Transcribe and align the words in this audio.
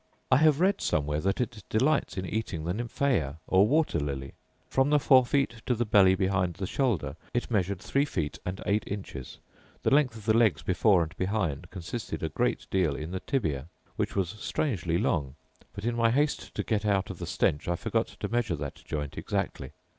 I 0.31 0.37
have 0.37 0.59
read 0.59 0.81
somewhere 0.81 1.19
that 1.21 1.39
it 1.39 1.63
delights 1.69 2.17
in 2.17 2.25
eating 2.25 2.63
the 2.63 2.73
nymphaea, 2.73 3.37
or 3.45 3.67
water 3.67 3.99
lily. 3.99 4.33
From 4.67 4.89
the 4.89 4.97
fore 4.97 5.27
feet 5.27 5.61
to 5.67 5.75
the 5.75 5.85
belly 5.85 6.15
behind 6.15 6.55
the 6.55 6.65
shoulder 6.65 7.15
it 7.35 7.51
measured 7.51 7.79
three 7.79 8.05
feet 8.05 8.39
and 8.43 8.63
eight 8.65 8.83
inches: 8.87 9.37
the 9.83 9.93
length 9.93 10.15
of 10.15 10.25
the 10.25 10.35
legs 10.35 10.63
before 10.63 11.03
and 11.03 11.15
behind 11.17 11.69
consisted 11.69 12.23
a 12.23 12.29
great 12.29 12.65
deal 12.71 12.95
in 12.95 13.11
the 13.11 13.19
tibia, 13.19 13.67
which 13.95 14.15
was 14.15 14.29
strangely 14.29 14.97
long; 14.97 15.35
but 15.71 15.85
in 15.85 15.95
my 15.95 16.09
haste 16.09 16.55
to 16.55 16.63
get 16.63 16.83
out 16.83 17.11
of 17.11 17.19
the 17.19 17.27
stench, 17.27 17.67
I 17.67 17.75
forgot 17.75 18.07
to 18.07 18.27
measure 18.27 18.55
that 18.55 18.81
joint 18.87 19.19
exactly. 19.19 19.71